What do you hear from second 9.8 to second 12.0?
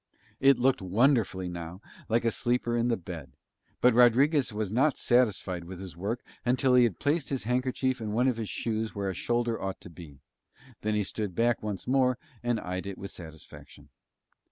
to be; then he stood back once